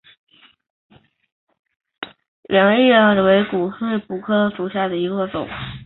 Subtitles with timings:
[2.49, 5.47] 镰叶肾蕨为骨碎补科肾蕨属下的一个种。